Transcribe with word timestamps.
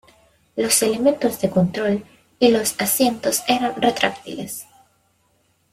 Los 0.55 0.81
elementos 0.81 1.39
de 1.41 1.51
control 1.51 2.03
y 2.39 2.47
los 2.49 2.73
asientos 2.81 3.43
eran 3.47 3.79
retráctiles. 3.79 4.65